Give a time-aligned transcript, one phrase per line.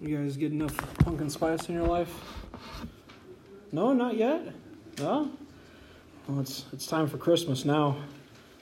[0.00, 2.12] You guys get enough pumpkin spice in your life?
[3.72, 4.54] No, not yet.
[4.98, 5.28] No.
[6.28, 7.96] Well, it's it's time for Christmas now.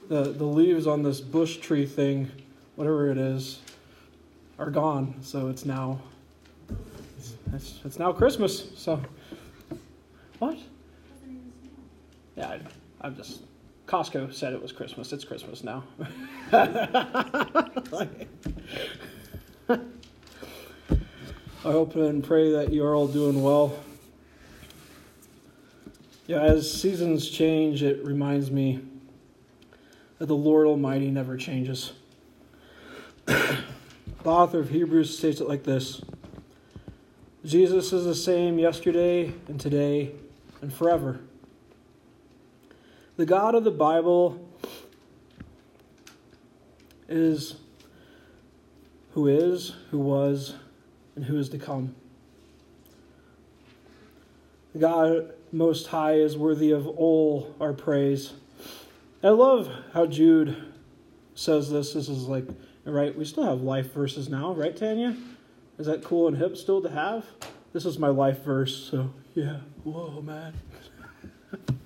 [0.09, 2.31] The the leaves on this bush tree thing,
[2.77, 3.61] whatever it is,
[4.59, 5.17] are gone.
[5.21, 6.01] So it's now
[7.19, 8.71] it's it's, it's now Christmas.
[8.75, 9.03] So
[10.39, 10.57] what?
[12.35, 12.61] Yeah, I,
[13.03, 13.43] I'm just.
[13.87, 15.13] Costco said it was Christmas.
[15.13, 15.85] It's Christmas now.
[21.67, 23.77] I hope and pray that you are all doing well.
[26.29, 28.83] Yeah, as seasons change, it reminds me
[30.21, 31.93] that the Lord Almighty never changes.
[33.25, 33.65] the
[34.25, 36.01] author of Hebrews states it like this
[37.45, 40.13] Jesus is the same yesterday and today
[40.63, 41.19] and forever.
[43.17, 44.49] The God of the Bible
[47.09, 47.57] is
[49.15, 50.55] who is, who was,
[51.17, 51.95] and who is to come.
[54.79, 58.35] God Most High is worthy of all our praise.
[59.23, 60.57] I love how Jude
[61.35, 61.95] says this.
[61.95, 62.45] This is like,
[62.85, 65.17] right, we still have life verses now, right, Tanya?
[65.79, 67.25] Is that cool and hip still to have?
[67.73, 70.55] This is my life verse, so yeah, whoa, man.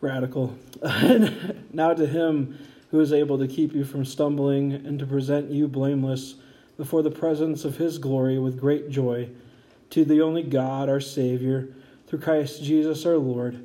[0.00, 0.56] Radical.
[1.72, 2.58] now to him
[2.90, 6.36] who is able to keep you from stumbling and to present you blameless
[6.76, 9.28] before the presence of his glory with great joy.
[9.90, 11.68] To the only God, our Savior,
[12.06, 13.62] through Christ Jesus our Lord,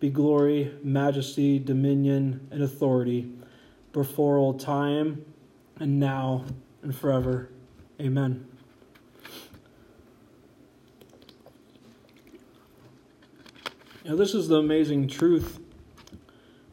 [0.00, 3.32] be glory, majesty, dominion, and authority
[3.92, 5.24] before all time,
[5.78, 6.44] and now,
[6.82, 7.48] and forever.
[8.00, 8.46] Amen.
[14.04, 15.60] Now, this is the amazing truth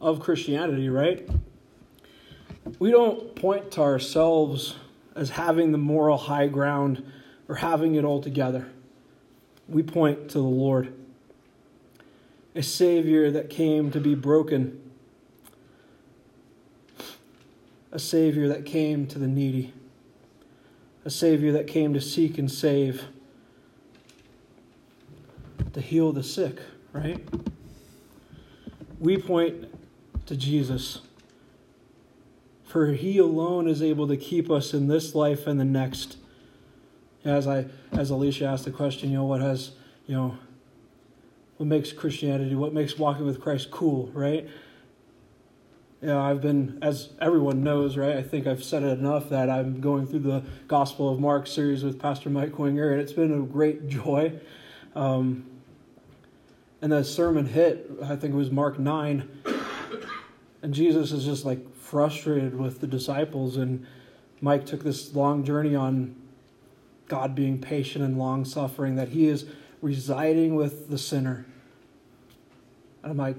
[0.00, 1.28] of Christianity, right?
[2.78, 4.76] We don't point to ourselves
[5.20, 7.04] as having the moral high ground
[7.46, 8.66] or having it all together.
[9.68, 10.94] We point to the Lord,
[12.54, 14.80] a Savior that came to be broken,
[17.92, 19.74] a Savior that came to the needy,
[21.04, 23.04] a Savior that came to seek and save,
[25.74, 26.60] to heal the sick,
[26.94, 27.22] right?
[28.98, 29.66] We point
[30.24, 31.02] to Jesus
[32.70, 36.16] for he alone is able to keep us in this life and the next.
[37.24, 39.72] As I as Alicia asked the question, you know, what has,
[40.06, 40.38] you know,
[41.56, 44.48] what makes Christianity, what makes walking with Christ cool, right?
[46.00, 48.16] You know, I've been, as everyone knows, right?
[48.16, 51.82] I think I've said it enough that I'm going through the Gospel of Mark series
[51.82, 54.32] with Pastor Mike Winger, and it's been a great joy.
[54.94, 55.44] Um,
[56.80, 59.28] and the sermon hit, I think it was Mark 9,
[60.62, 63.84] and Jesus is just like frustrated with the disciples, and
[64.40, 66.14] Mike took this long journey on
[67.08, 69.46] God being patient and long suffering, that he is
[69.82, 71.46] residing with the sinner.
[73.02, 73.34] And I'm like,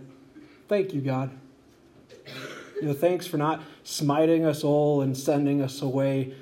[0.67, 1.31] thank you, God.
[2.81, 6.33] You know, thanks for not smiting us all and sending us away,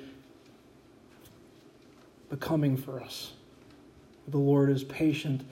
[2.28, 3.34] but coming for us.
[4.26, 5.42] The Lord is patient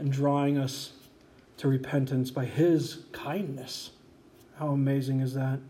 [0.00, 0.94] and drawing us
[1.58, 3.90] to repentance by his kindness.
[4.58, 5.60] How amazing is that?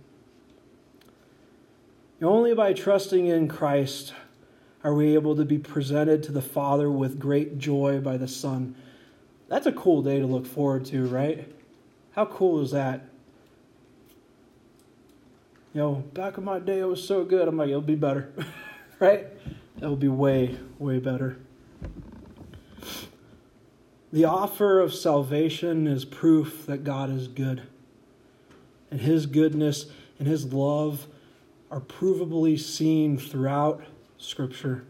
[2.20, 4.12] Only by trusting in Christ
[4.82, 8.74] are we able to be presented to the Father with great joy by the Son.
[9.48, 11.50] That's a cool day to look forward to, right?
[12.12, 13.08] How cool is that?
[15.74, 17.46] You know, back in my day, it was so good.
[17.46, 18.32] I'm like, it'll be better,
[18.98, 19.26] right?
[19.76, 21.38] It'll be way, way better.
[24.12, 27.62] The offer of salvation is proof that God is good.
[28.90, 29.86] And His goodness
[30.18, 31.06] and His love
[31.70, 33.82] are provably seen throughout
[34.16, 34.84] Scripture.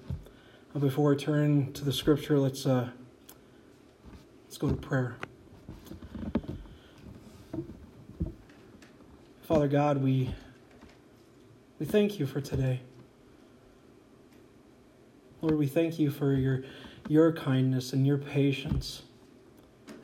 [0.78, 2.90] Before I turn to the Scripture, let's uh,
[4.44, 5.16] let's go to prayer.
[9.42, 10.32] Father God, we
[11.78, 12.80] we thank you for today.
[15.42, 16.62] Lord, we thank you for your
[17.08, 19.02] your kindness and your patience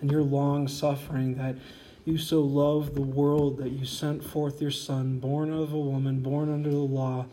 [0.01, 1.57] and your long suffering that
[2.05, 6.21] you so loved the world that you sent forth your Son, born of a woman,
[6.21, 7.27] born under the law,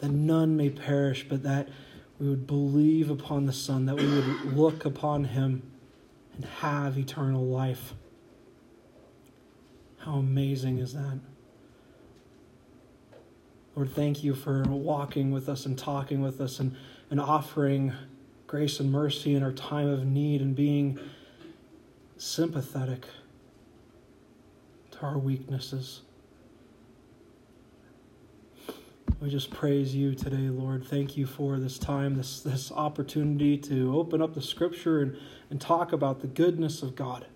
[0.00, 1.68] that none may perish, but that
[2.18, 5.62] we would believe upon the Son, that we would look upon him
[6.34, 7.94] and have eternal life.
[9.98, 11.18] How amazing is that?
[13.74, 16.76] Lord, thank you for walking with us and talking with us and,
[17.10, 17.92] and offering
[18.46, 20.98] grace and mercy in our time of need and being
[22.16, 23.06] sympathetic
[24.98, 26.02] to our weaknesses.
[29.20, 30.84] We just praise you today, Lord.
[30.84, 35.16] Thank you for this time, this, this opportunity to open up the scripture and,
[35.50, 37.26] and talk about the goodness of God.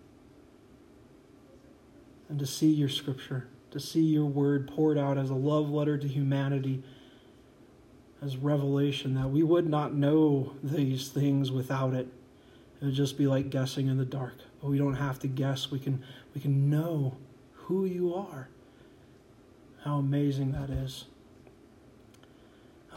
[2.29, 5.99] And to see your scripture, to see your word poured out as a love letter
[5.99, 6.83] to humanity,
[8.23, 12.07] as revelation, that we would not know these things without it.
[12.81, 14.35] It would just be like guessing in the dark.
[14.61, 15.71] But we don't have to guess.
[15.71, 17.17] We can, we can know
[17.65, 18.49] who you are.
[19.85, 21.07] How amazing that is.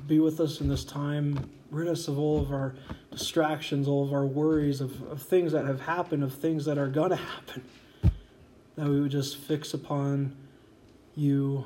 [0.07, 1.49] Be with us in this time.
[1.71, 2.75] Rid us of all of our
[3.11, 6.87] distractions, all of our worries, of, of things that have happened, of things that are
[6.87, 7.63] going to happen.
[8.75, 10.35] That we would just fix upon
[11.15, 11.65] you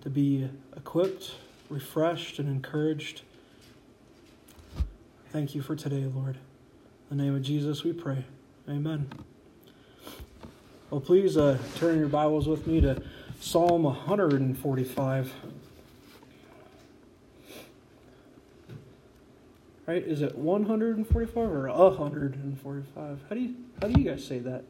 [0.00, 1.32] to be equipped,
[1.68, 3.22] refreshed, and encouraged.
[5.30, 6.38] Thank you for today, Lord.
[7.10, 8.24] In the name of Jesus, we pray.
[8.68, 9.08] Amen.
[10.94, 13.02] Well, please uh, turn your Bibles with me to
[13.40, 15.34] Psalm 145.
[19.88, 20.02] Right?
[20.04, 23.18] Is it 145 or 145?
[23.28, 24.62] How do you how do you guys say that?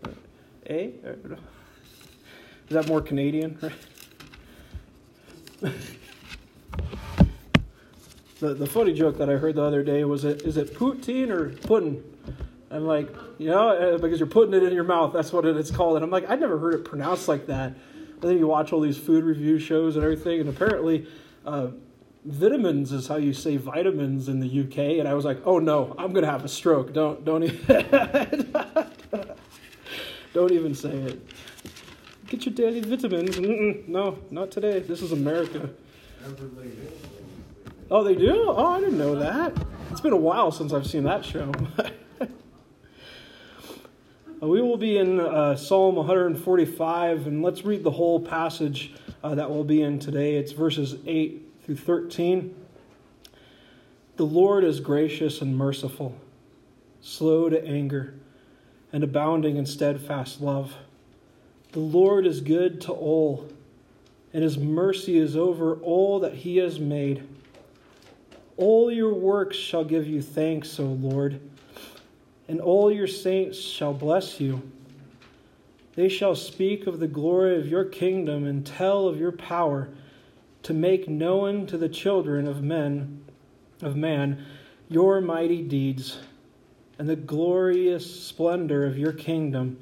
[0.71, 0.95] A?
[0.95, 1.37] Is
[2.71, 3.59] that more Canadian?
[8.41, 11.29] The the funny joke that I heard the other day was it is it poutine
[11.29, 12.03] or pudding?
[12.75, 15.13] I'm like, you know, uh, because you're putting it in your mouth.
[15.13, 15.95] That's what it's called.
[15.95, 17.73] And I'm like, I'd never heard it pronounced like that.
[18.19, 21.07] I think you watch all these food review shows and everything, and apparently,
[21.47, 21.69] uh,
[22.25, 24.99] vitamins is how you say vitamins in the UK.
[24.99, 26.93] And I was like, oh no, I'm gonna have a stroke.
[26.93, 27.65] Don't don't even
[30.33, 31.25] don't even say it.
[32.27, 33.37] Get your daddy vitamins.
[33.37, 34.81] Mm-mm, no, not today.
[34.81, 35.71] This is America.
[37.91, 38.47] Oh, they do?
[38.49, 39.53] Oh, I didn't know that.
[39.93, 41.53] It's been a while since I've seen that show.
[44.45, 48.93] Uh, we will be in uh, Psalm 145, and let's read the whole passage
[49.23, 50.35] uh, that we'll be in today.
[50.35, 52.55] It's verses 8 through 13.
[54.17, 56.15] The Lord is gracious and merciful,
[57.01, 58.15] slow to anger,
[58.93, 60.75] and abounding in steadfast love.
[61.73, 63.49] The Lord is good to all,
[64.35, 67.27] and his mercy is over all that he has made.
[68.59, 71.41] All your works shall give you thanks, O Lord
[72.49, 74.63] and all your saints shall bless you.
[75.95, 79.89] They shall speak of the glory of your kingdom and tell of your power
[80.65, 83.25] to make known to the children of men
[83.83, 84.45] of man
[84.89, 86.19] your mighty deeds
[86.99, 89.79] and the glorious splendor of your kingdom.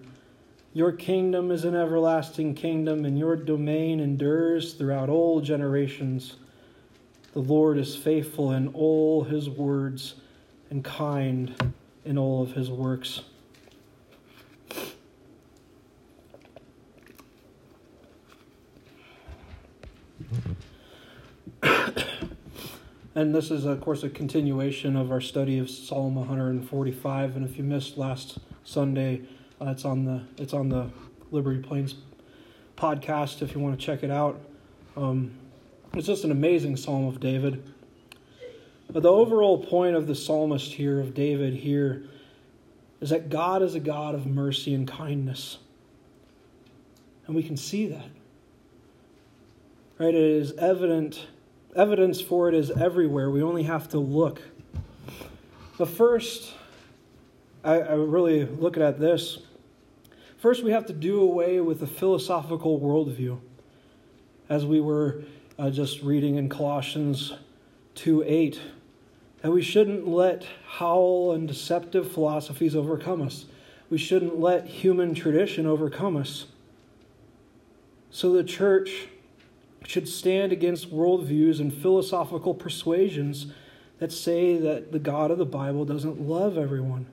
[0.72, 6.36] Your kingdom is an everlasting kingdom, and your domain endures throughout all generations.
[7.34, 10.14] The Lord is faithful in all his words
[10.70, 11.54] and kind
[12.04, 13.22] in all of his works.
[23.14, 27.36] and this is, of course, a continuation of our study of Psalm 145.
[27.36, 29.22] And if you missed last Sunday,
[29.60, 30.90] uh, it's on the it's on the
[31.30, 31.94] Liberty Plains
[32.76, 34.40] podcast if you want to check it out.
[34.96, 35.32] Um,
[35.94, 37.71] it's just an amazing Psalm of David.
[38.92, 42.04] But the overall point of the psalmist here, of David here,
[43.00, 45.58] is that God is a God of mercy and kindness.
[47.26, 48.06] And we can see that.
[49.98, 50.14] Right?
[50.14, 51.26] It is evident,
[51.74, 53.30] evidence for it is everywhere.
[53.30, 54.42] We only have to look.
[55.78, 56.52] But first,
[57.64, 59.38] I, I really look at this.
[60.36, 63.38] First, we have to do away with the philosophical worldview.
[64.48, 65.22] As we were
[65.58, 67.32] uh, just reading in Colossians
[67.94, 68.60] 2 8
[69.42, 73.46] that we shouldn't let howl and deceptive philosophies overcome us.
[73.90, 76.46] We shouldn't let human tradition overcome us.
[78.10, 79.08] So the church
[79.84, 83.46] should stand against worldviews and philosophical persuasions
[83.98, 87.06] that say that the God of the Bible doesn't love everyone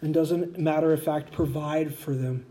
[0.00, 2.44] and doesn't, matter of fact, provide for them.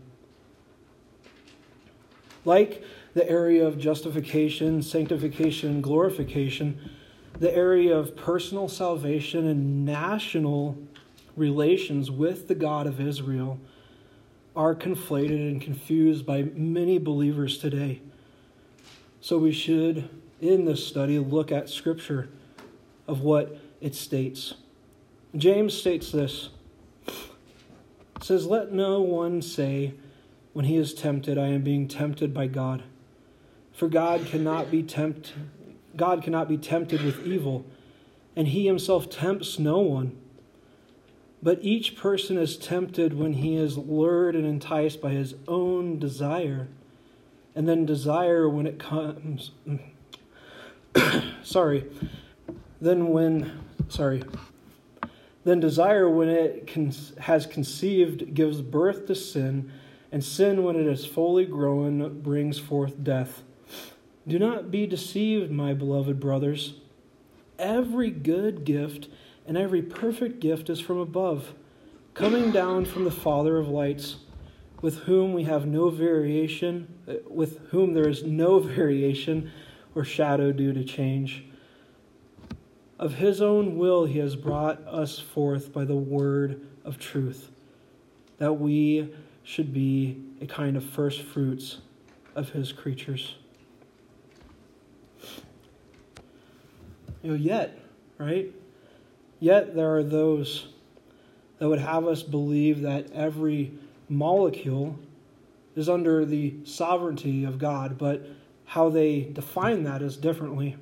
[2.44, 2.82] Like
[3.12, 6.90] the area of justification, sanctification, and glorification,
[7.40, 10.76] the area of personal salvation and national
[11.36, 13.58] relations with the God of Israel
[14.54, 18.02] are conflated and confused by many believers today.
[19.22, 22.28] So we should, in this study, look at Scripture
[23.08, 24.54] of what it states.
[25.34, 26.50] James states this.
[27.06, 29.94] It says, Let no one say
[30.52, 32.82] when he is tempted, I am being tempted by God.
[33.72, 35.32] For God cannot be tempted
[35.96, 37.64] God cannot be tempted with evil,
[38.36, 40.16] and he himself tempts no one.
[41.42, 46.68] But each person is tempted when he is lured and enticed by his own desire,
[47.54, 49.52] and then desire when it comes
[51.42, 51.86] sorry,
[52.80, 54.22] then when, sorry,
[55.44, 59.72] then desire, when it con- has conceived, gives birth to sin,
[60.12, 63.42] and sin, when it is fully grown, brings forth death.
[64.26, 66.74] Do not be deceived, my beloved brothers.
[67.58, 69.08] Every good gift
[69.46, 71.54] and every perfect gift is from above,
[72.14, 74.16] coming down from the Father of lights,
[74.82, 79.50] with whom we have no variation, uh, with whom there is no variation
[79.94, 81.44] or shadow due to change.
[82.98, 87.50] Of his own will, he has brought us forth by the word of truth,
[88.38, 89.12] that we
[89.42, 91.78] should be a kind of first fruits
[92.34, 93.36] of his creatures.
[97.22, 97.78] You know, yet,
[98.18, 98.52] right?
[99.38, 100.68] Yet there are those
[101.58, 103.72] that would have us believe that every
[104.08, 104.98] molecule
[105.76, 108.26] is under the sovereignty of God, but
[108.64, 110.76] how they define that is differently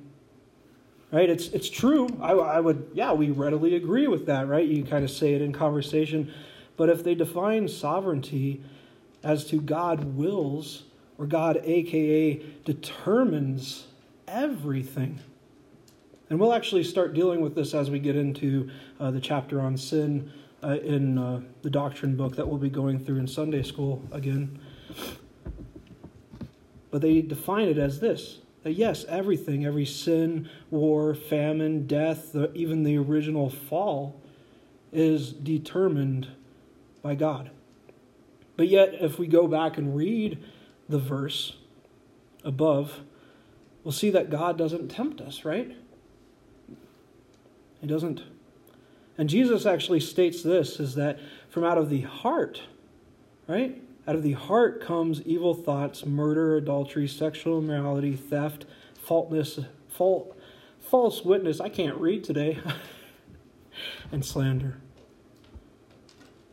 [1.11, 1.29] right?
[1.29, 2.07] It's, it's true.
[2.21, 4.67] I, I would, yeah, we readily agree with that, right?
[4.67, 6.31] You kind of say it in conversation.
[6.77, 8.63] But if they define sovereignty
[9.23, 10.83] as to God wills,
[11.17, 13.87] or God, aka, determines
[14.27, 15.19] everything,
[16.29, 18.69] and we'll actually start dealing with this as we get into
[18.99, 20.31] uh, the chapter on sin
[20.63, 24.59] uh, in uh, the doctrine book that we'll be going through in Sunday school again.
[26.91, 32.51] But they define it as this that yes, everything, every sin, war, famine, death, the,
[32.53, 34.21] even the original fall,
[34.91, 36.27] is determined
[37.01, 37.51] by God.
[38.57, 40.43] But yet, if we go back and read
[40.89, 41.55] the verse
[42.43, 42.99] above,
[43.83, 45.71] we'll see that God doesn't tempt us, right?
[47.81, 48.23] He doesn't.
[49.17, 51.19] And Jesus actually states this is that
[51.49, 52.61] from out of the heart,
[53.47, 53.81] right?
[54.07, 60.37] Out of the heart comes evil thoughts, murder, adultery, sexual immorality, theft, faultless, fault,
[60.79, 61.59] false witness.
[61.59, 62.59] I can't read today.
[64.11, 64.77] and slander.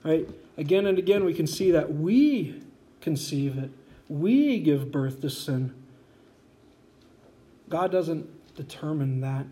[0.02, 0.28] Right?
[0.56, 2.62] Again and again, we can see that we
[3.00, 3.71] conceive it,
[4.09, 5.75] we give birth to sin.
[7.68, 9.47] God doesn't determine that.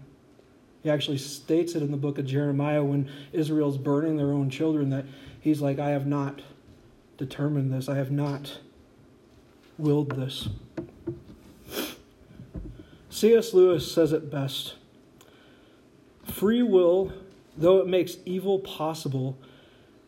[0.84, 4.90] He actually states it in the book of Jeremiah when Israel's burning their own children
[4.90, 5.06] that
[5.40, 6.42] he's like, I have not
[7.16, 7.88] determined this.
[7.88, 8.58] I have not
[9.78, 10.48] willed this.
[13.08, 13.54] C.S.
[13.54, 14.74] Lewis says it best
[16.24, 17.14] Free will,
[17.56, 19.38] though it makes evil possible,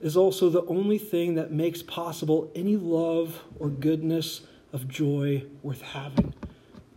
[0.02, 4.42] is also the only thing that makes possible any love or goodness
[4.74, 6.34] of joy worth having.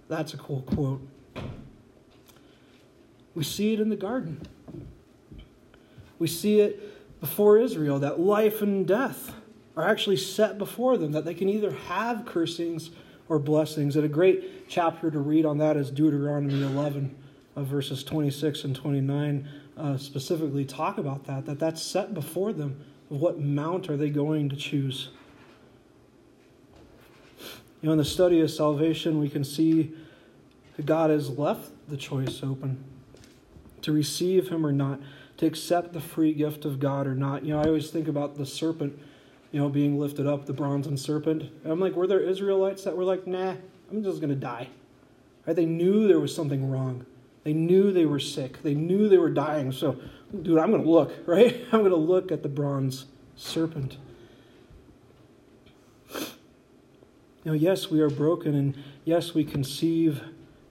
[0.10, 1.02] That's a cool quote.
[3.40, 4.42] We see it in the garden.
[6.20, 9.34] We see it before Israel that life and death
[9.78, 12.90] are actually set before them, that they can either have cursings
[13.30, 13.96] or blessings.
[13.96, 17.16] And a great chapter to read on that is Deuteronomy 11,
[17.56, 22.84] uh, verses 26 and 29, uh, specifically talk about that, that that's set before them.
[23.08, 25.12] What mount are they going to choose?
[27.82, 29.94] You know, in the study of salvation, we can see
[30.76, 32.84] that God has left the choice open
[33.82, 35.00] to receive Him or not,
[35.38, 37.44] to accept the free gift of God or not.
[37.44, 39.00] You know, I always think about the serpent
[39.52, 41.44] you know, being lifted up, the bronze serpent.
[41.64, 43.56] And I'm like, were there Israelites that were like, nah,
[43.92, 44.70] I'm just going to die?
[45.46, 45.56] Right?
[45.56, 47.06] They knew there was something wrong.
[47.44, 48.62] They knew they were sick.
[48.62, 49.72] They knew they were dying.
[49.72, 49.98] So,
[50.42, 51.66] dude, I'm going to look, right?
[51.72, 53.06] I'm going to look at the bronze
[53.36, 53.98] serpent.
[57.44, 60.22] You know, yes, we are broken, and yes, we conceive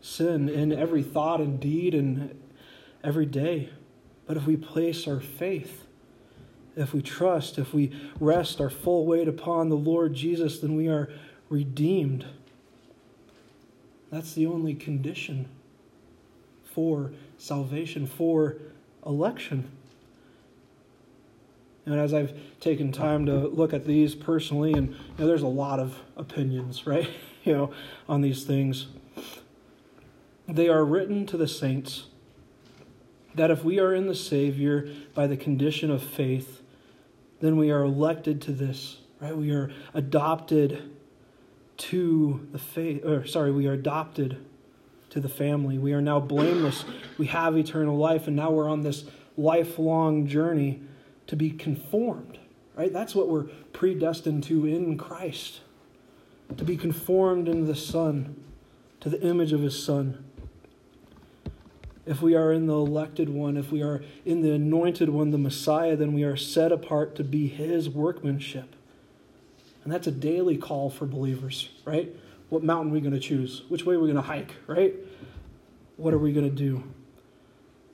[0.03, 2.39] sin in every thought and deed and
[3.03, 3.71] every day.
[4.27, 5.87] But if we place our faith
[6.79, 7.91] if we trust, if we
[8.21, 11.11] rest our full weight upon the Lord Jesus, then we are
[11.49, 12.25] redeemed.
[14.11, 15.49] That's the only condition
[16.63, 18.59] for salvation, for
[19.05, 19.69] election.
[21.85, 25.49] And as I've taken time to look at these personally, and you know, there's a
[25.49, 27.11] lot of opinions, right?
[27.43, 27.73] you know,
[28.09, 28.87] on these things.
[30.47, 32.05] They are written to the saints
[33.35, 36.63] that if we are in the Savior by the condition of faith,
[37.41, 39.37] then we are elected to this, right?
[39.37, 40.91] We are adopted
[41.77, 44.45] to the faith, or sorry, we are adopted
[45.11, 45.79] to the family.
[45.79, 46.85] We are now blameless.
[47.17, 49.05] We have eternal life, and now we're on this
[49.37, 50.83] lifelong journey
[51.29, 52.39] to be conformed,
[52.75, 52.93] right?
[52.93, 55.61] That's what we're predestined to in Christ,
[56.57, 58.43] to be conformed into the Son,
[59.01, 60.25] to the image of His Son
[62.09, 65.39] if we are in the elected one, if we are in the anointed one, the
[65.39, 68.75] Messiah, then we are set apart to be his workmanship.
[69.85, 72.15] And that's a daily call for believers, right?
[72.49, 73.63] What mountain are we going to choose?
[73.69, 74.95] Which way are we going to hike, right?
[75.99, 76.85] what are we going to do?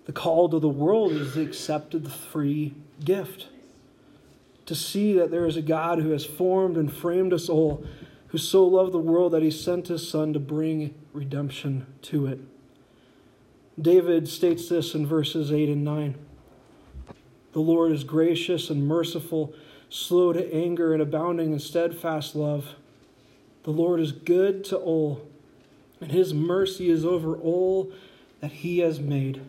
[0.05, 3.49] The call to the world is the free gift.
[4.67, 7.85] To see that there is a God who has formed and framed us all,
[8.29, 12.41] who so loved the world that he sent his Son to bring redemption to it.
[13.81, 16.15] David states this in verses 8 and 9.
[17.53, 19.55] The Lord is gracious and merciful,
[19.89, 22.75] slow to anger, and abounding in steadfast love.
[23.65, 25.27] The Lord is good to all,
[26.01, 27.93] and his mercy is over all
[28.41, 29.41] that he has made.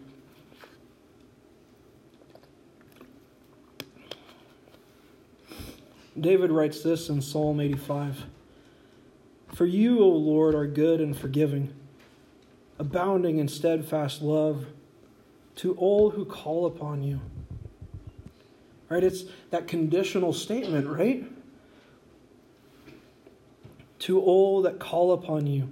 [6.20, 8.26] David writes this in Psalm 85
[9.54, 11.74] For you, O Lord, are good and forgiving,
[12.78, 14.66] abounding in steadfast love
[15.56, 17.22] to all who call upon you.
[18.90, 19.04] Right?
[19.04, 21.26] It's that conditional statement, right?
[24.00, 25.70] To all that call upon you.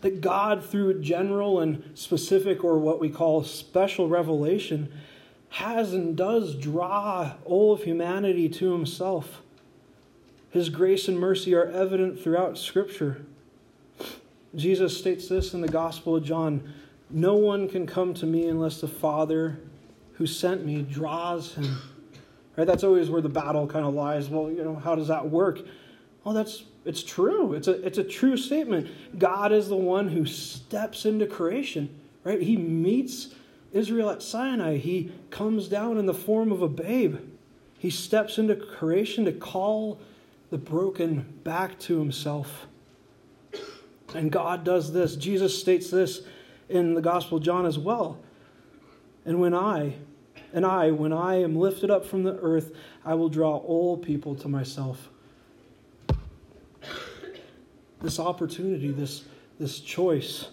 [0.00, 4.92] That God, through general and specific, or what we call special revelation,
[5.50, 9.42] has and does draw all of humanity to himself.
[10.50, 13.22] His grace and mercy are evident throughout Scripture.
[14.54, 16.72] Jesus states this in the Gospel of John
[17.10, 19.58] No one can come to me unless the Father
[20.14, 21.78] who sent me draws him.
[22.56, 22.66] Right?
[22.66, 24.28] That's always where the battle kind of lies.
[24.28, 25.60] Well, you know, how does that work?
[26.24, 27.54] Well, that's it's true.
[27.54, 28.88] It's a it's a true statement.
[29.16, 31.88] God is the one who steps into creation,
[32.24, 32.42] right?
[32.42, 33.34] He meets
[33.72, 37.16] Israel at Sinai, he comes down in the form of a babe.
[37.78, 40.00] He steps into creation to call
[40.50, 42.66] the broken back to himself.
[44.14, 45.16] And God does this.
[45.16, 46.22] Jesus states this
[46.68, 48.18] in the Gospel John as well.
[49.24, 49.94] And when I,
[50.52, 52.72] and I, when I am lifted up from the earth,
[53.04, 55.10] I will draw all people to myself.
[58.00, 59.24] This opportunity, this,
[59.58, 60.48] this choice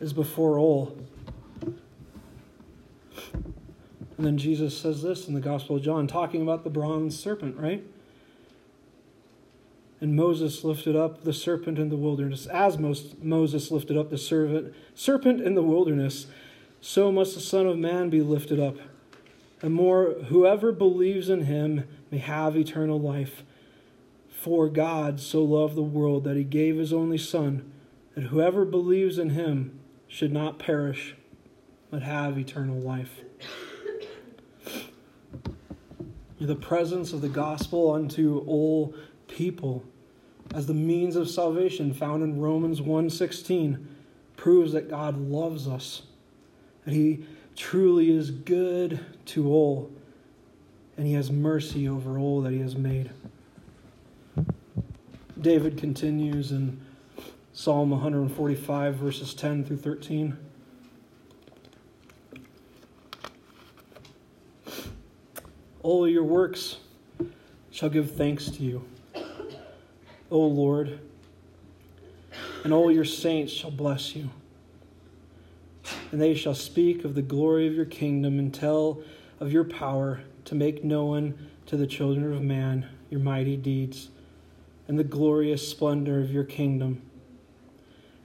[0.00, 0.96] is before all.
[1.62, 1.76] And
[4.26, 7.82] then Jesus says this in the Gospel of John, talking about the bronze serpent, right?
[10.00, 12.46] And Moses lifted up the serpent in the wilderness.
[12.46, 16.26] As Moses lifted up the serpent, serpent in the wilderness,
[16.80, 18.76] so must the Son of Man be lifted up.
[19.60, 23.42] And more, whoever believes in him may have eternal life.
[24.30, 27.70] For God so loved the world that he gave his only Son,
[28.14, 31.14] that whoever believes in him should not perish,
[31.90, 33.20] but have eternal life
[36.40, 38.94] the presence of the gospel unto all
[39.30, 39.84] people
[40.54, 43.86] as the means of salvation found in Romans 1:16
[44.36, 46.02] proves that God loves us
[46.84, 49.90] that he truly is good to all
[50.96, 53.10] and he has mercy over all that he has made.
[55.40, 56.78] David continues in
[57.52, 60.36] Psalm 145 verses 10 through 13
[65.82, 66.76] All your works
[67.70, 68.84] shall give thanks to you,
[70.30, 71.00] O Lord,
[72.62, 74.30] and all your saints shall bless you.
[76.12, 79.02] And they shall speak of the glory of your kingdom and tell
[79.40, 84.10] of your power to make known to the children of man your mighty deeds
[84.86, 87.02] and the glorious splendor of your kingdom.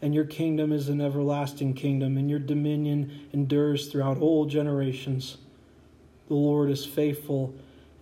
[0.02, 5.38] And your kingdom is an everlasting kingdom, and your dominion endures throughout all generations.
[6.28, 7.54] The Lord is faithful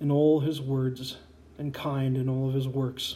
[0.01, 1.17] in all his words
[1.57, 3.15] and kind in all of his works.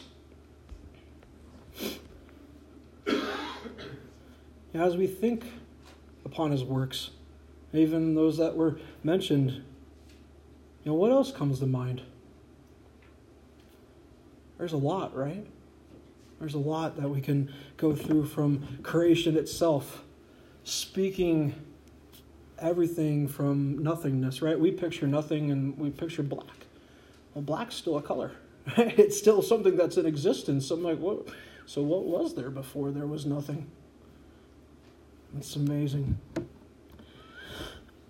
[4.74, 5.44] As we think
[6.24, 7.10] upon his works,
[7.72, 9.62] even those that were mentioned, you
[10.84, 12.02] know, what else comes to mind?
[14.58, 15.46] There's a lot, right?
[16.38, 20.02] There's a lot that we can go through from creation itself,
[20.64, 21.54] speaking
[22.58, 24.58] everything from nothingness, right?
[24.58, 26.66] We picture nothing and we picture black.
[27.34, 28.32] Well, black's still a color.
[28.76, 28.98] Right?
[28.98, 30.66] It's still something that's in existence.
[30.66, 31.28] Something like what?
[31.64, 33.70] So what was there before there was nothing?
[35.36, 36.18] It's amazing.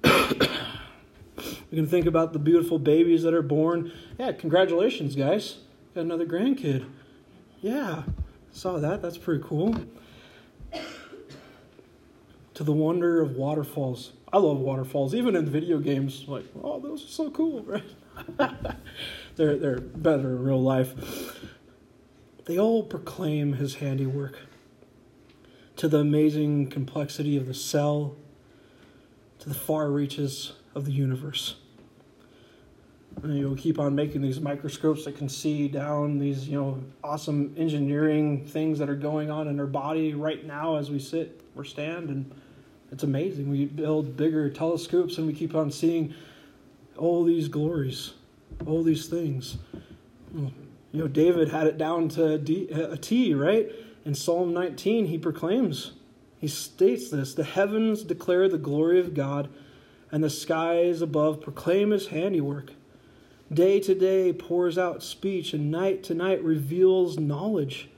[0.04, 3.92] we can think about the beautiful babies that are born.
[4.18, 5.58] Yeah, congratulations, guys.
[5.94, 6.86] Got another grandkid.
[7.60, 8.04] Yeah,
[8.52, 9.02] saw that.
[9.02, 9.74] That's pretty cool.
[12.54, 14.12] To the wonder of waterfalls.
[14.32, 16.24] I love waterfalls, even in video games.
[16.28, 17.82] Like, oh, those are so cool, right?
[19.36, 20.94] they're they're better in real life.
[22.46, 24.38] They all proclaim his handiwork.
[25.78, 28.16] To the amazing complexity of the cell,
[29.38, 31.54] to the far reaches of the universe.
[33.22, 37.54] And you'll keep on making these microscopes that can see down these, you know, awesome
[37.56, 41.64] engineering things that are going on in our body right now as we sit or
[41.64, 42.30] stand and
[42.90, 43.50] It's amazing.
[43.50, 46.14] We build bigger telescopes and we keep on seeing
[46.96, 48.14] all these glories,
[48.66, 49.58] all these things.
[50.34, 50.52] You
[50.92, 53.70] know, David had it down to a uh, T, right?
[54.08, 55.92] In Psalm 19, he proclaims,
[56.38, 59.50] he states this The heavens declare the glory of God,
[60.10, 62.72] and the skies above proclaim his handiwork.
[63.52, 67.90] Day to day pours out speech, and night to night reveals knowledge.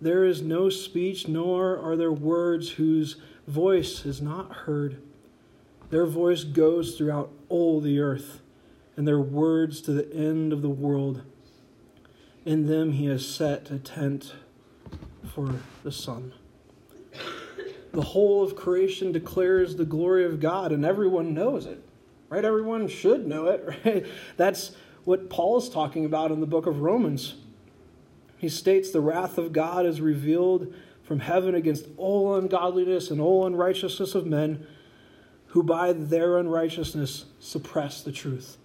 [0.00, 5.02] There is no speech, nor are there words whose voice is not heard.
[5.90, 8.40] Their voice goes throughout all the earth,
[8.96, 11.20] and their words to the end of the world.
[12.46, 14.32] In them he has set a tent
[15.34, 15.52] for
[15.82, 16.32] the sun.
[17.92, 21.82] The whole of creation declares the glory of God, and everyone knows it,
[22.28, 22.44] right?
[22.44, 24.06] Everyone should know it, right?
[24.36, 24.72] That's
[25.04, 27.34] what Paul is talking about in the book of Romans.
[28.36, 33.44] He states the wrath of God is revealed from heaven against all ungodliness and all
[33.44, 34.66] unrighteousness of men
[35.48, 38.56] who by their unrighteousness suppress the truth.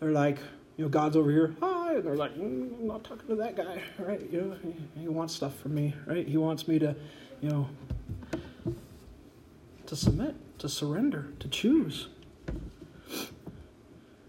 [0.00, 0.38] They're like,
[0.76, 1.54] you know, God's over here.
[1.60, 1.75] Hi.
[1.96, 4.20] And they're like, mm, I'm not talking to that guy, right?
[4.30, 6.26] You know, he, he wants stuff from me, right?
[6.26, 6.94] He wants me to,
[7.40, 7.68] you know,
[9.86, 12.08] to submit, to surrender, to choose.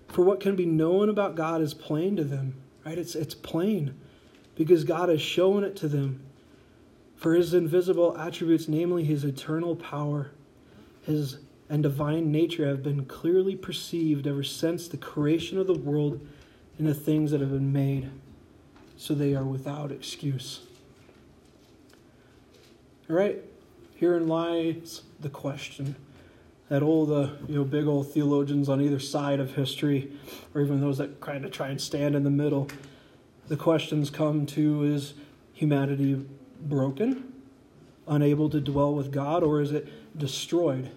[0.07, 2.97] For what can be known about God is plain to them, right?
[2.97, 3.95] It's, it's plain
[4.55, 6.21] because God has shown it to them.
[7.15, 10.31] For his invisible attributes, namely his eternal power,
[11.01, 16.25] his and divine nature, have been clearly perceived ever since the creation of the world
[16.77, 18.09] and the things that have been made,
[18.97, 20.61] so they are without excuse.
[23.09, 23.41] All right,
[23.95, 25.95] herein lies the question
[26.69, 30.11] that all the you know big old theologians on either side of history,
[30.53, 32.67] or even those that kind of try and stand in the middle,
[33.47, 35.13] the questions come to is
[35.53, 36.25] humanity
[36.61, 37.33] broken,
[38.07, 39.87] unable to dwell with God, or is it
[40.17, 40.91] destroyed?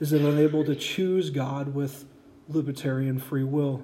[0.00, 2.04] Is it unable to choose God with
[2.48, 3.82] libertarian free will?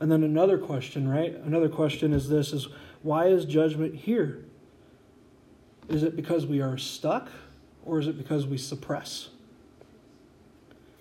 [0.00, 1.34] And then another question, right?
[1.44, 2.68] Another question is this is
[3.02, 4.44] why is judgment here?
[5.88, 7.28] Is it because we are stuck
[7.84, 9.30] or is it because we suppress?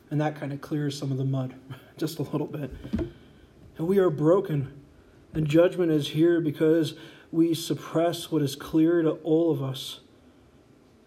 [0.10, 1.54] And that kind of clears some of the mud
[1.98, 2.72] just a little bit.
[3.78, 4.74] And we are broken
[5.34, 6.96] and judgment is here because
[7.32, 10.00] we suppress what is clear to all of us.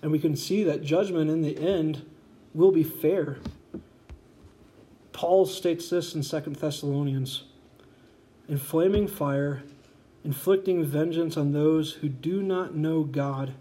[0.02, 2.04] And we can see that judgment in the end
[2.54, 3.38] will be fair.
[5.12, 7.44] Paul states this in Second Thessalonians
[8.50, 9.62] in flaming fire,
[10.24, 13.54] inflicting vengeance on those who do not know God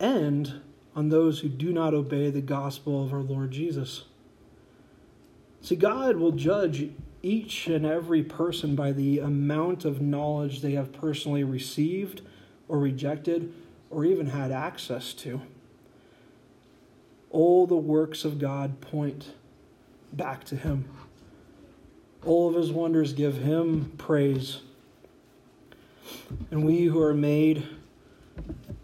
[0.00, 0.62] and
[0.96, 4.04] on those who do not obey the gospel of our Lord Jesus.
[5.60, 6.88] See, God will judge
[7.22, 12.22] each and every person by the amount of knowledge they have personally received
[12.68, 13.52] or rejected
[13.90, 15.42] or even had access to.
[17.28, 19.34] All the works of God point
[20.10, 20.88] back to Him.
[22.24, 24.60] All of His wonders give Him praise.
[26.50, 27.66] And we who are made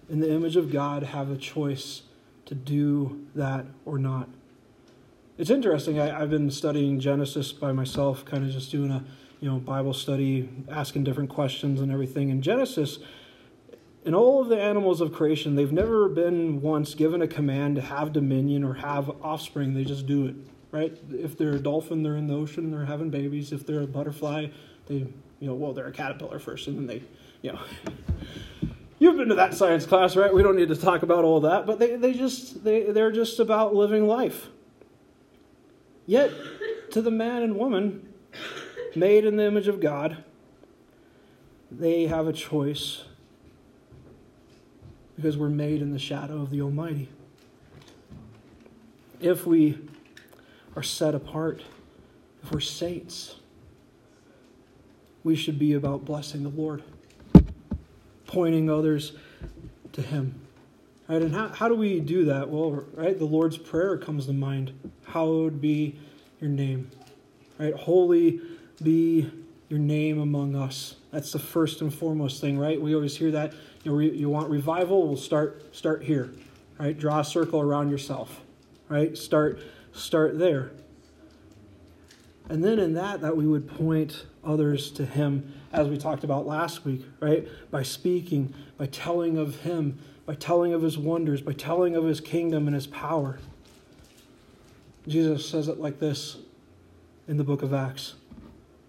[0.09, 2.03] in the image of God have a choice
[2.47, 4.29] to do that or not.
[5.39, 6.01] It's interesting.
[6.01, 9.05] I, have been studying Genesis by myself, kind of just doing a
[9.41, 12.31] you know Bible study, asking different questions and everything.
[12.31, 12.99] In Genesis,
[14.05, 17.83] in all of the animals of creation, they've never been once given a command to
[17.83, 19.75] have dominion or have offspring.
[19.75, 20.37] They just do it,
[20.71, 20.97] right?
[21.11, 23.53] If they're a dolphin, they're in the ocean, they're having babies.
[23.53, 24.49] If they're a butterfly,
[24.87, 27.03] they you know well they're a caterpillar first, and then they
[27.43, 27.61] you know.
[28.99, 30.33] You've been to that science class, right?
[30.33, 33.39] We don't need to talk about all that, but they, they just they, they're just
[33.39, 34.49] about living life.
[36.07, 36.33] Yet,
[36.93, 38.09] to the man and woman
[38.95, 40.25] made in the image of God,
[41.71, 43.03] they have a choice
[45.17, 47.09] because we're made in the shadow of the Almighty.
[49.21, 49.79] If we
[50.77, 51.63] are set apart,
[52.43, 53.37] if we're saints,
[55.25, 56.85] we should be about blessing the Lord,
[58.27, 59.13] pointing others
[59.93, 60.41] to Him.
[61.09, 61.23] Right?
[61.23, 62.49] And how, how do we do that?
[62.51, 64.73] Well, right, the Lord's Prayer comes to mind
[65.07, 65.99] hallowed be
[66.41, 66.91] your name.
[67.59, 67.75] Right?
[67.75, 68.41] Holy
[68.83, 69.31] be
[69.69, 70.97] your name among us.
[71.11, 72.81] That's the first and foremost thing, right?
[72.81, 73.55] We always hear that.
[73.83, 75.07] You, know, you want revival?
[75.07, 76.33] We'll start start here.
[76.79, 76.97] Right?
[76.97, 78.43] Draw a circle around yourself.
[78.89, 79.17] Right?
[79.17, 79.61] Start
[79.97, 80.73] start there.
[82.49, 86.47] And then in that that we would point others to him as we talked about
[86.47, 87.47] last week, right?
[87.71, 92.21] By speaking, by telling of him, by telling of his wonders, by telling of his
[92.21, 93.39] kingdom and his power.
[95.09, 96.37] Jesus says it like this
[97.29, 98.15] in the book of Acts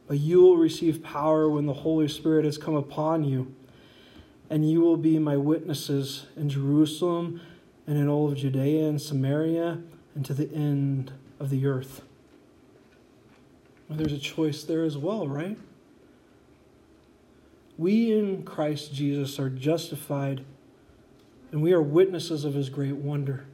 [0.08, 3.54] But you will receive power when the Holy Spirit has come upon you,
[4.50, 7.42] and you will be my witnesses in Jerusalem
[7.88, 9.80] and in all of Judea and Samaria
[10.18, 12.02] and to the end of the earth.
[13.88, 15.60] Well, there's a choice there as well, right?
[17.78, 20.44] We in Christ Jesus are justified
[21.52, 23.46] and we are witnesses of his great wonder.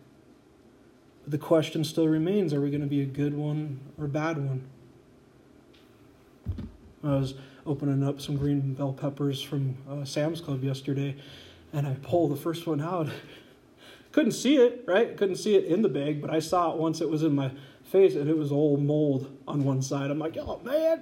[1.23, 4.09] But the question still remains are we going to be a good one or a
[4.09, 4.63] bad one?
[7.03, 7.33] I was
[7.65, 11.17] opening up some green bell peppers from uh, Sam's Club yesterday,
[11.73, 13.09] and I pulled the first one out.
[14.13, 15.17] Couldn't see it, right?
[15.17, 17.51] Couldn't see it in the bag, but I saw it once it was in my
[17.83, 20.11] face, and it was all mold on one side.
[20.11, 21.01] I'm like, oh man,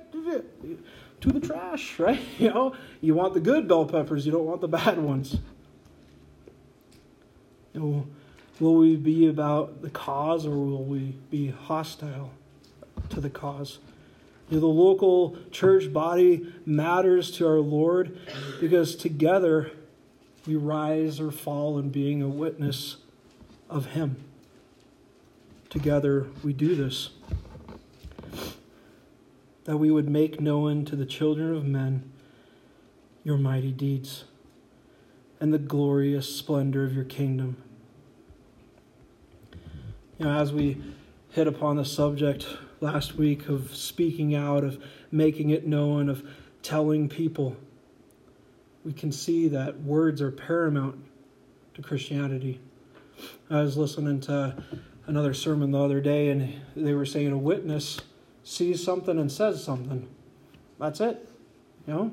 [1.20, 2.22] to the trash, right?
[2.40, 5.38] You know, you want the good bell peppers, you don't want the bad ones.
[7.74, 8.08] will,
[8.62, 12.32] will we be about the cause or will we be hostile
[13.10, 13.80] to the cause?
[14.50, 18.18] You know, the local church body matters to our Lord
[18.62, 19.72] because together
[20.46, 22.98] we rise or fall in being a witness
[23.70, 24.24] of Him.
[25.70, 27.10] Together we do this
[29.66, 32.12] that we would make known to the children of men
[33.24, 34.26] your mighty deeds
[35.40, 37.58] and the glorious splendor of your kingdom.
[40.18, 40.82] You know, as we
[41.30, 42.46] hit upon the subject
[42.80, 46.24] last week of speaking out, of making it known, of
[46.62, 47.56] telling people,
[48.84, 50.96] we can see that words are paramount
[51.76, 52.60] to Christianity.
[53.50, 54.56] I was listening to
[55.08, 58.00] another sermon the other day, and they were saying a witness
[58.44, 60.08] sees something and says something.
[60.80, 61.30] That's it.
[61.88, 62.12] You know?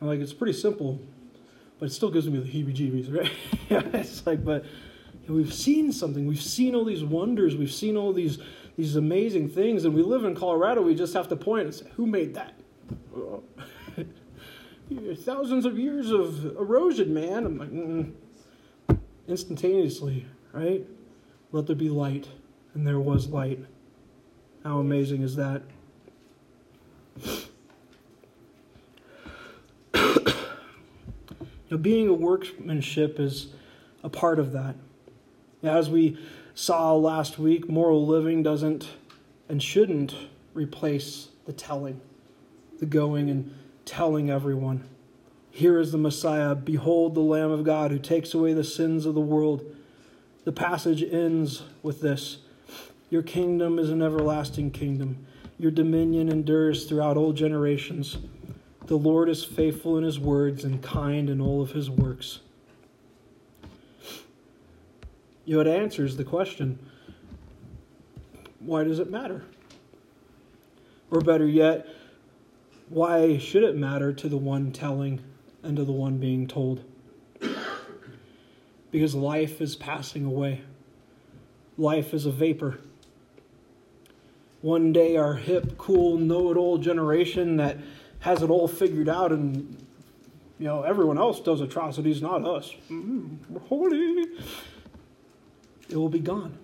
[0.00, 1.00] I'm like, it's pretty simple,
[1.78, 3.30] but it still gives me the heebie jeebies, right?
[3.68, 4.64] yeah, it's like, but
[5.28, 6.26] we've seen something.
[6.26, 7.56] We've seen all these wonders.
[7.56, 8.38] We've seen all these,
[8.76, 9.84] these amazing things.
[9.84, 10.80] And we live in Colorado.
[10.80, 12.54] We just have to point and say, who made that?
[14.90, 17.46] Thousands of years of erosion, man.
[17.46, 18.12] I'm like, mm.
[19.28, 20.84] instantaneously, right?
[21.52, 22.26] Let there be light
[22.74, 23.60] and there was light.
[24.64, 25.62] How amazing is that?
[29.94, 33.48] now, being a workmanship is
[34.02, 34.74] a part of that.
[35.62, 36.18] As we
[36.54, 38.88] saw last week, moral living doesn't
[39.48, 40.14] and shouldn't
[40.52, 42.00] replace the telling,
[42.80, 43.54] the going and
[43.90, 44.88] telling everyone.
[45.50, 46.54] Here is the Messiah.
[46.54, 49.64] Behold the Lamb of God who takes away the sins of the world.
[50.44, 52.38] The passage ends with this
[53.10, 55.26] your kingdom is an everlasting kingdom.
[55.58, 58.18] Your dominion endures throughout all generations.
[58.86, 62.38] The Lord is faithful in his words and kind in all of his works.
[65.44, 66.78] You know, it answers the question
[68.60, 69.42] why does it matter?
[71.10, 71.88] Or better yet,
[72.90, 75.20] why should it matter to the one telling
[75.62, 76.84] and to the one being told?
[78.90, 80.62] Because life is passing away,
[81.78, 82.80] life is a vapor
[84.62, 87.78] one day our hip, cool, know it all generation that
[88.20, 89.76] has it all figured out and
[90.58, 92.74] you know everyone else does atrocities, not us.
[92.90, 94.26] Mm, we're holy.
[95.88, 96.58] It will be gone.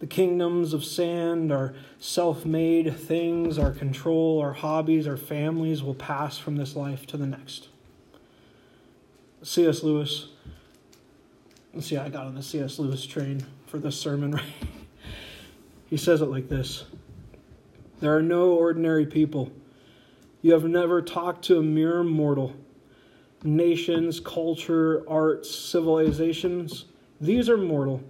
[0.00, 5.94] The kingdoms of sand, our self made things, our control, our hobbies, our families will
[5.94, 7.68] pass from this life to the next.
[9.42, 9.82] C.S.
[9.82, 10.28] Lewis
[11.74, 12.78] Let's see, I got on the C.S.
[12.78, 14.42] Lewis train for this sermon, right?
[15.88, 16.84] he says it like this
[18.00, 19.52] There are no ordinary people.
[20.40, 22.54] You have never talked to a mere mortal.
[23.44, 26.86] Nations, culture, arts, civilizations,
[27.20, 28.02] these are mortal,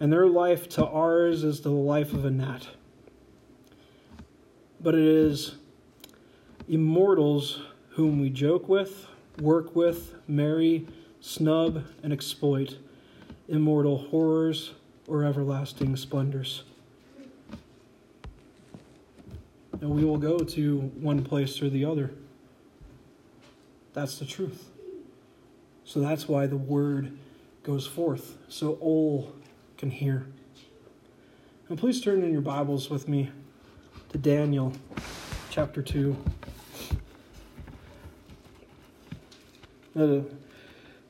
[0.00, 2.68] and their life to ours is the life of a gnat.
[4.80, 5.56] But it is
[6.68, 9.06] immortals whom we joke with,
[9.40, 10.86] work with, marry,
[11.20, 12.78] snub, and exploit
[13.48, 14.72] immortal horrors,
[15.06, 16.64] or everlasting splendors.
[19.80, 22.10] And we will go to one place or the other.
[23.92, 24.70] That's the truth.
[25.84, 27.18] So that's why the word
[27.62, 29.34] goes forth, so all
[29.76, 30.26] can hear.
[31.68, 33.30] And please turn in your Bibles with me
[34.10, 34.72] to Daniel
[35.50, 36.16] chapter 2.
[39.96, 40.26] Uh, you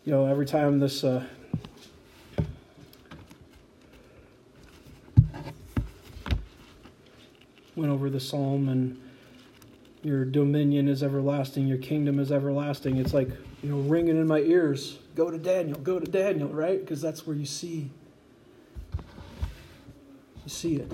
[0.07, 1.24] know, every time this uh,
[7.77, 9.00] went over the psalm and
[10.03, 12.96] your dominion is everlasting, your kingdom is everlasting.
[12.96, 13.29] It's like,
[13.62, 14.98] you know, ringing in my ears.
[15.14, 16.81] Go to Daniel, go to Daniel, right?
[16.81, 17.90] Because that's where you see
[20.44, 20.90] you see it.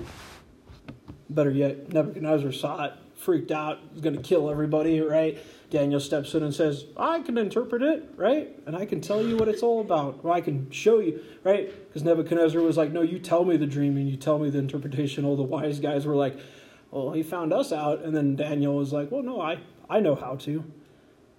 [1.29, 5.37] Better yet, Nebuchadnezzar saw it, freaked out, was going to kill everybody, right?
[5.69, 8.53] Daniel steps in and says, I can interpret it, right?
[8.65, 10.19] And I can tell you what it's all about.
[10.21, 11.71] Or I can show you, right?
[11.87, 14.59] Because Nebuchadnezzar was like, No, you tell me the dream and you tell me the
[14.59, 15.23] interpretation.
[15.23, 16.37] All the wise guys were like,
[16.91, 18.03] Well, he found us out.
[18.03, 19.59] And then Daniel was like, Well, no, I,
[19.89, 20.65] I know how to.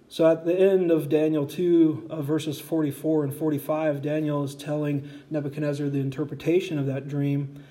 [0.07, 5.09] So at the end of Daniel 2, uh, verses 44 and 45, Daniel is telling
[5.29, 7.63] Nebuchadnezzar the interpretation of that dream.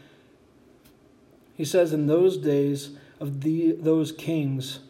[1.62, 4.81] He says, In those days of the, those kings,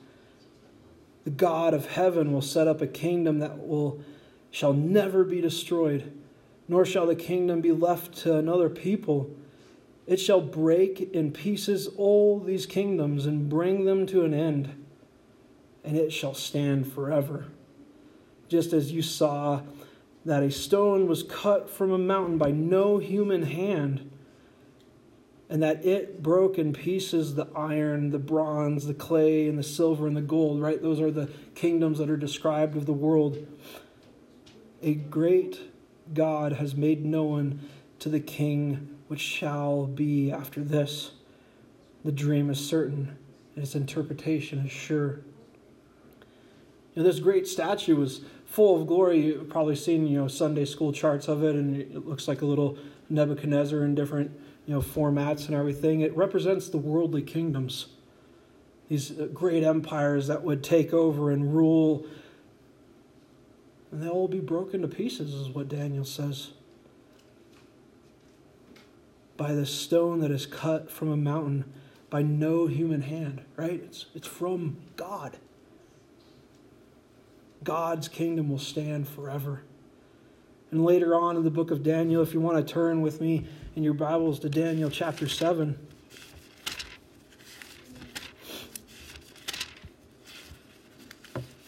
[1.24, 4.00] the God of heaven will set up a kingdom that will
[4.50, 6.11] shall never be destroyed,
[6.68, 9.30] nor shall the kingdom be left to another people.
[10.06, 14.87] It shall break in pieces all these kingdoms and bring them to an end,
[15.85, 17.48] and it shall stand forever.
[18.48, 19.61] Just as you saw
[20.24, 24.08] that a stone was cut from a mountain by no human hand
[25.52, 30.06] and that it broke in pieces the iron, the bronze, the clay, and the silver
[30.06, 30.80] and the gold, right?
[30.80, 33.46] Those are the kingdoms that are described of the world.
[34.82, 35.60] A great
[36.14, 37.60] God has made known
[37.98, 41.10] to the king which shall be after this.
[42.02, 43.18] The dream is certain,
[43.54, 45.20] and its interpretation is sure.
[46.94, 49.20] You know, this great statue was full of glory.
[49.20, 52.46] You've probably seen, you know, Sunday school charts of it, and it looks like a
[52.46, 52.78] little
[53.10, 54.30] Nebuchadnezzar in different
[54.66, 56.01] you know, formats and everything.
[56.01, 57.87] It represents the worldly kingdoms,
[58.88, 62.07] these uh, great empires that would take over and rule.
[63.90, 66.51] And they'll all be broken to pieces, is what Daniel says.
[69.37, 71.64] By the stone that is cut from a mountain
[72.12, 73.83] by no human hand, right?
[73.85, 75.38] It's, it's from God.
[77.64, 79.62] God's kingdom will stand forever.
[80.72, 83.46] And later on in the book of Daniel, if you want to turn with me
[83.76, 85.78] in your Bibles to Daniel chapter 7.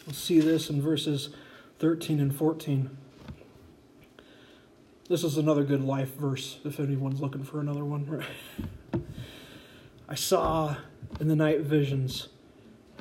[0.07, 1.29] We'll see this in verses
[1.77, 2.97] 13 and 14.
[5.07, 8.25] This is another good life verse if anyone's looking for another one.
[10.09, 10.77] I saw
[11.19, 12.29] in the night visions,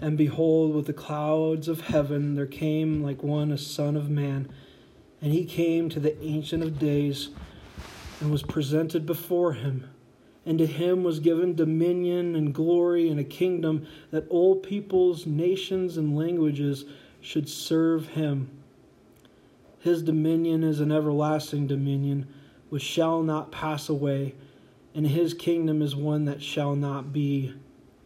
[0.02, 4.52] and behold, with the clouds of heaven there came like one a son of man,
[5.24, 7.30] and he came to the Ancient of Days
[8.20, 9.88] and was presented before him.
[10.44, 15.96] And to him was given dominion and glory and a kingdom that all peoples, nations,
[15.96, 16.84] and languages
[17.22, 18.50] should serve him.
[19.80, 22.26] His dominion is an everlasting dominion
[22.68, 24.34] which shall not pass away,
[24.94, 27.54] and his kingdom is one that shall not be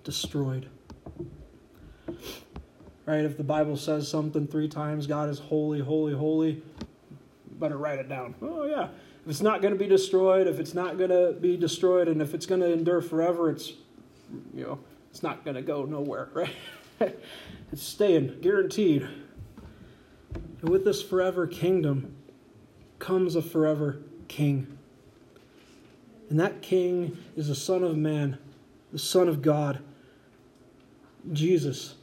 [0.04, 0.68] destroyed.
[3.06, 3.24] Right?
[3.24, 6.62] If the Bible says something three times, God is holy, holy, holy,
[7.58, 8.34] better write it down.
[8.42, 8.88] Oh, yeah
[9.28, 12.22] if it's not going to be destroyed, if it's not going to be destroyed, and
[12.22, 13.74] if it's going to endure forever, it's
[14.54, 14.78] you know
[15.10, 16.54] it's not going to go nowhere, right?
[17.70, 19.06] it's staying, guaranteed.
[20.62, 22.16] And with this forever kingdom
[22.98, 24.78] comes a forever king.
[26.30, 28.38] And that king is the Son of Man,
[28.92, 29.80] the Son of God,
[31.34, 31.96] Jesus,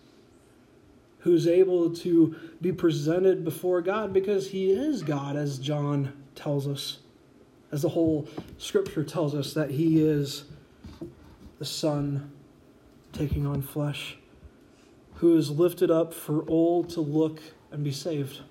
[1.26, 7.00] who's able to be presented before God because he is God, as John tells us
[7.72, 10.44] as the whole scripture tells us that he is
[11.58, 12.32] the Son
[13.12, 14.18] taking on flesh,
[15.16, 18.42] who is lifted up for all to look and be saved.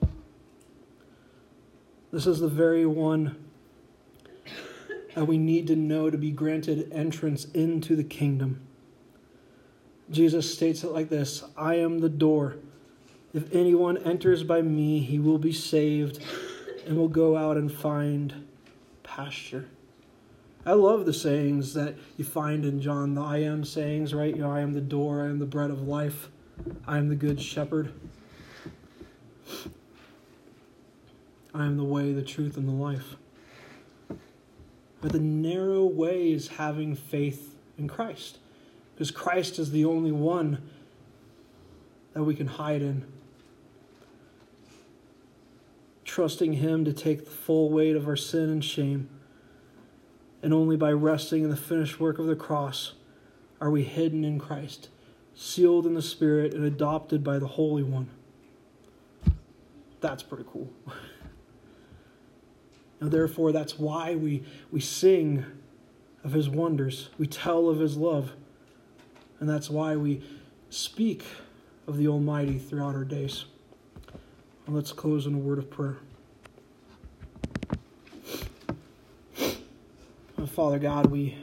[2.13, 3.37] This is the very one
[5.15, 8.67] that we need to know to be granted entrance into the kingdom.
[10.11, 12.57] Jesus states it like this I am the door.
[13.33, 16.23] If anyone enters by me, he will be saved
[16.87, 18.47] and will go out and find
[19.03, 19.69] pasture.
[20.67, 24.35] I love the sayings that you find in John, the I am sayings, right?
[24.35, 26.29] You know, I am the door, I am the bread of life,
[26.87, 27.93] I am the good shepherd.
[31.55, 33.15] I am the way, the truth, and the life.
[35.01, 38.39] But the narrow way is having faith in Christ.
[38.95, 40.63] Because Christ is the only one
[42.13, 43.05] that we can hide in
[46.15, 49.09] trusting Him to take the full weight of our sin and shame.
[50.45, 52.93] And only by resting in the finished work of the cross
[53.61, 54.91] are we hidden in Christ,
[55.35, 58.11] sealed in the Spirit, and adopted by the Holy One.
[60.01, 60.71] That's pretty cool.
[63.01, 65.45] and therefore, that's why we, we sing
[66.23, 68.35] of His wonders, we tell of His love,
[69.45, 70.23] and that's why we
[70.71, 71.23] speak
[71.87, 73.45] of the Almighty throughout our days.
[74.67, 75.99] And let's close in a word of prayer.
[80.47, 81.37] Father God, we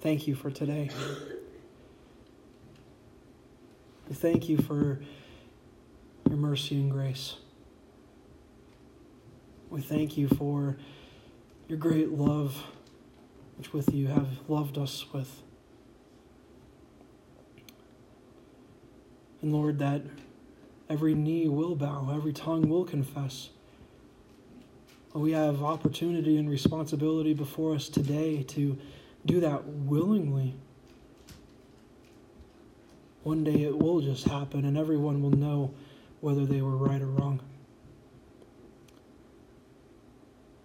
[0.00, 0.88] thank you for today.
[4.08, 4.98] We thank you for
[6.26, 7.36] your mercy and grace.
[9.68, 10.78] We thank you for
[11.68, 12.64] your great love,
[13.58, 15.42] which with you have loved us with.
[19.42, 20.02] And Lord, that
[20.90, 23.50] every knee will bow, every tongue will confess.
[25.14, 28.78] We have opportunity and responsibility before us today to
[29.26, 30.54] do that willingly.
[33.22, 35.74] One day it will just happen, and everyone will know
[36.20, 37.40] whether they were right or wrong.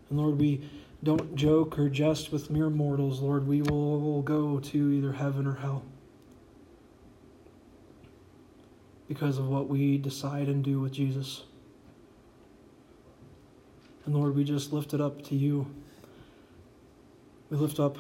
[0.10, 0.62] And Lord, we
[1.04, 3.48] don't joke or jest with mere mortals, Lord.
[3.48, 5.84] We will go to either heaven or hell
[9.14, 11.44] because of what we decide and do with Jesus.
[14.06, 15.68] And Lord, we just lift it up to you.
[17.52, 17.98] We lift up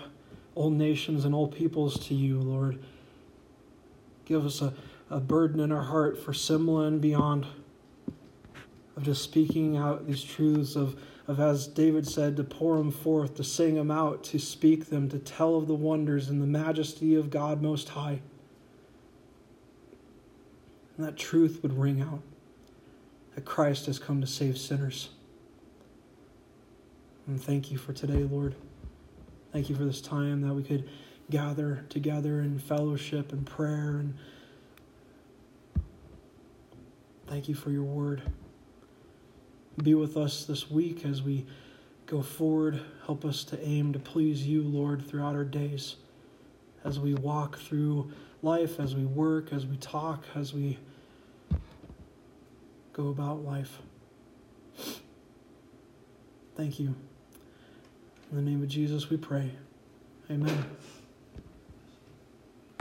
[0.55, 2.83] all nations and all peoples to you, Lord.
[4.25, 4.73] Give us a,
[5.11, 7.45] a burden in our heart for Simla and beyond,
[8.97, 13.35] of just speaking out these truths, of, of, as David said, to pour them forth,
[13.35, 17.13] to sing them out, to speak them, to tell of the wonders and the majesty
[17.13, 18.21] of God Most High.
[20.97, 22.21] And that truth would ring out
[23.35, 25.09] that Christ has come to save sinners.
[27.25, 28.55] And thank you for today, Lord.
[29.51, 30.89] Thank you for this time that we could
[31.29, 33.97] gather together in fellowship and prayer.
[33.97, 34.15] And
[37.27, 38.21] thank you for your word.
[39.81, 41.45] Be with us this week as we
[42.05, 42.81] go forward.
[43.05, 45.95] Help us to aim to please you, Lord, throughout our days.
[46.83, 48.11] As we walk through
[48.43, 50.77] life, as we work, as we talk, as we
[52.91, 53.79] go about life.
[56.55, 56.93] Thank you.
[58.29, 59.51] In the name of Jesus, we pray.
[60.29, 60.65] Amen.